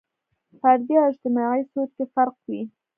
فردي 0.59 0.93
او 1.01 1.05
اجتماعي 1.11 1.61
سوچ 1.71 1.89
کې 1.97 2.05
فرق 2.13 2.35
وي. 2.49 2.61